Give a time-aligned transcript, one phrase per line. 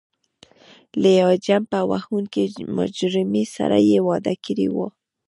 [1.01, 2.43] له یوې چمبه وهونکې
[2.77, 4.77] مجرمې سره یې واده کړی و.